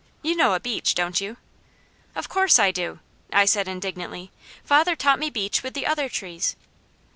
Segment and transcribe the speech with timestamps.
[0.23, 1.37] You know a beech, don't you?"
[2.15, 3.01] "Of course I do,"
[3.31, 4.31] I said indignantly.
[4.63, 6.55] "Father taught me beech with the other trees."